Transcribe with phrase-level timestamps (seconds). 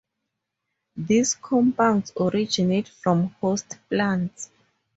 [0.95, 4.49] These compounds originate from host plants.